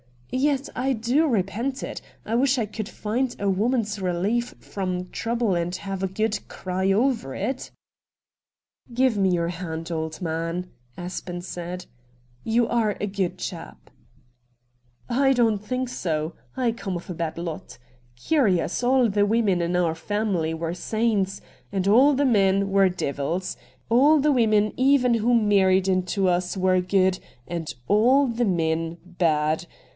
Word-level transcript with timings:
Yet 0.33 0.69
I 0.75 0.93
do 0.93 1.27
repent 1.27 1.83
of 1.83 1.89
it. 1.89 2.01
I 2.25 2.33
wish 2.35 2.57
I 2.57 2.65
could 2.65 2.87
find 2.89 3.35
a 3.37 3.49
woman's 3.49 3.99
relief 3.99 4.55
from 4.59 5.09
trouble 5.11 5.53
and 5.55 5.75
have 5.75 6.01
a 6.01 6.07
good 6.07 6.39
cry 6.47 6.91
over 6.91 7.35
it.' 7.35 7.69
AN 8.89 8.95
INTERVIEW 8.95 8.95
WITH 8.95 8.95
MR. 8.95 8.95
RATT 8.95 8.95
GUNDY 8.95 8.95
243' 8.95 8.95
Give 8.95 9.17
me 9.17 9.29
your 9.35 9.47
hand, 9.49 9.91
old 9.91 10.21
man,' 10.21 10.71
Aspen 10.97 11.41
said;' 11.41 11.85
you 12.45 12.67
are 12.67 12.97
a 12.99 13.05
good 13.07 13.37
chap.' 13.37 13.91
* 14.57 15.09
I 15.27 15.33
don't 15.33 15.63
think 15.63 15.89
so; 15.89 16.33
I 16.57 16.71
come 16.71 16.95
of 16.95 17.09
a 17.09 17.13
bad 17.13 17.37
lot. 17.37 17.77
Curious, 18.15 18.81
all 18.83 19.07
the 19.09 19.25
women 19.25 19.61
in 19.61 19.75
our 19.75 19.93
family 19.93 20.53
were 20.53 20.73
saints, 20.73 21.41
and 21.73 21.87
all 21.87 22.15
the 22.15 22.25
men 22.25 22.71
were 22.71 22.89
devils. 22.89 23.57
All 23.89 24.19
the 24.19 24.31
women 24.31 24.73
even 24.77 25.15
who 25.15 25.35
married 25.35 25.87
into 25.89 26.27
us 26.29 26.55
were 26.55 26.79
good, 26.81 27.19
and 27.47 27.67
all 27.87 28.25
the 28.27 28.45
men 28.45 28.97
bad. 29.05 29.67